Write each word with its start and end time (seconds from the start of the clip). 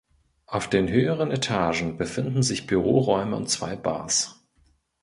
Auf 0.47 0.67
den 0.67 0.89
höheren 0.89 1.29
Etagen 1.29 1.95
befinden 1.95 2.41
sich 2.41 2.65
Büroräume 2.65 3.35
und 3.35 3.51
zwei 3.51 3.75
Bars. 3.75 4.43